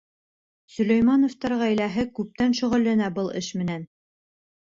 [0.77, 3.85] Сөләймәновтар ғаиләһе күптән шөғөлләнә был эш менән.